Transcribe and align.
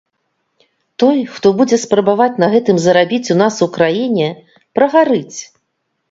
Той, 1.01 1.17
хто 1.33 1.47
будзе 1.59 1.77
спрабаваць 1.83 2.39
на 2.43 2.47
гэтым 2.53 2.79
зарабіць 2.85 3.31
у 3.35 3.37
нас 3.41 3.59
у 3.65 3.67
краіне, 3.75 4.27
прагарыць. 4.79 5.39